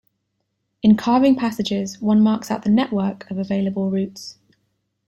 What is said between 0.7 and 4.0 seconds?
In "carving passages", one marks out the network of available